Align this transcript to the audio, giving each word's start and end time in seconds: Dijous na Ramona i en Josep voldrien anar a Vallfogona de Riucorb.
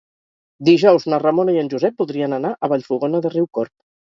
Dijous 0.69 1.05
na 1.13 1.19
Ramona 1.25 1.55
i 1.57 1.61
en 1.65 1.69
Josep 1.75 2.03
voldrien 2.05 2.35
anar 2.39 2.55
a 2.69 2.73
Vallfogona 2.75 3.25
de 3.27 3.37
Riucorb. 3.37 3.75